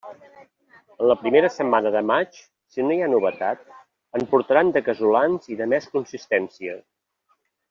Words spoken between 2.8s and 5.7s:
no hi ha novetat, en portaran de casolans i de